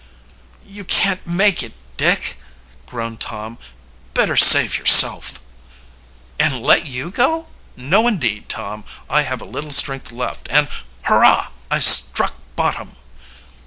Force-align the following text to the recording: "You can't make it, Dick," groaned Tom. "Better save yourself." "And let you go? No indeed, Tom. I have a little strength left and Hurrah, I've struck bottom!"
"You 0.65 0.83
can't 0.83 1.27
make 1.27 1.61
it, 1.61 1.73
Dick," 1.95 2.35
groaned 2.87 3.19
Tom. 3.19 3.59
"Better 4.15 4.35
save 4.35 4.79
yourself." 4.79 5.39
"And 6.39 6.59
let 6.63 6.87
you 6.87 7.11
go? 7.11 7.45
No 7.77 8.07
indeed, 8.07 8.49
Tom. 8.49 8.83
I 9.07 9.21
have 9.21 9.43
a 9.43 9.45
little 9.45 9.71
strength 9.71 10.11
left 10.11 10.47
and 10.49 10.67
Hurrah, 11.03 11.49
I've 11.69 11.83
struck 11.83 12.33
bottom!" 12.55 12.95